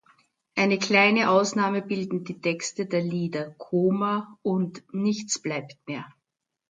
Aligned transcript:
Eine 0.55 0.79
kleine 0.79 1.29
Ausnahme 1.29 1.83
bilden 1.83 2.23
die 2.23 2.41
Texte 2.41 2.87
der 2.87 3.03
Lieder 3.03 3.51
"Koma" 3.59 4.35
und 4.41 4.83
"Nichts 4.91 5.39
bleibt 5.39 5.77
mehr". 5.87 6.11